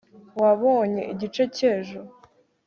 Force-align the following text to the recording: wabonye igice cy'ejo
wabonye 0.41 1.01
igice 1.13 1.43
cy'ejo 1.55 1.99